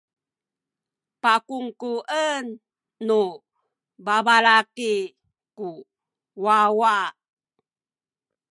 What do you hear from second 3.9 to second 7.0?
babalaki ku wawa.